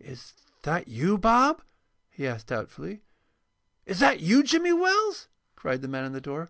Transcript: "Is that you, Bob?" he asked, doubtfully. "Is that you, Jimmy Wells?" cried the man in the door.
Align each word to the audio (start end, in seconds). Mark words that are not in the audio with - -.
"Is 0.00 0.32
that 0.62 0.88
you, 0.88 1.16
Bob?" 1.18 1.62
he 2.10 2.26
asked, 2.26 2.48
doubtfully. 2.48 3.04
"Is 3.86 4.00
that 4.00 4.18
you, 4.18 4.42
Jimmy 4.42 4.72
Wells?" 4.72 5.28
cried 5.54 5.82
the 5.82 5.86
man 5.88 6.04
in 6.04 6.12
the 6.12 6.20
door. 6.20 6.48